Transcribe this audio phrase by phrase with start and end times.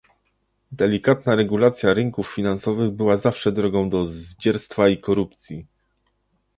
[0.71, 5.65] Delikatna regulacja rynków finansowych była zawsze drogą do zdzierstwa i korupcji